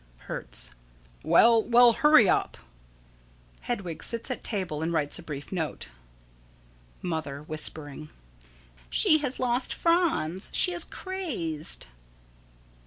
[0.21, 0.71] Hertz:
[1.21, 2.57] Well, well, hurry up!
[3.61, 5.89] [Hedwig sits at table and writes a brief note.]
[7.03, 8.09] Mother: [Whispering.]
[8.89, 10.49] She has lost Franz.
[10.55, 11.85] She is crazed.